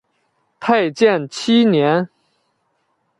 [0.59, 2.09] 太建七年。